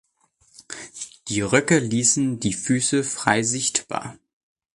Die 1.27 1.41
Röcke 1.41 1.77
ließen 1.77 2.39
die 2.39 2.53
Füße 2.53 3.03
frei 3.03 3.43
sichtbar. 3.43 4.17